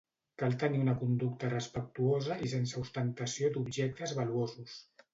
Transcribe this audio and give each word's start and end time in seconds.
Cal 0.43 0.53
tenir 0.63 0.79
una 0.85 0.95
conducta 1.01 1.51
respectuosa 1.53 2.39
i 2.47 2.51
sense 2.57 2.83
ostentació 2.85 3.55
d'objectes 3.59 4.19
valuosos. 4.23 4.85